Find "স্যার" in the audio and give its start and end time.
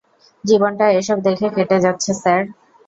2.21-2.41